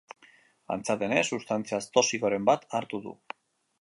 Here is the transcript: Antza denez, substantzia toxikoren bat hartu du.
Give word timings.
Antza 0.75 0.95
denez, 1.03 1.23
substantzia 1.37 1.81
toxikoren 1.99 2.49
bat 2.49 2.67
hartu 2.81 3.03
du. 3.05 3.15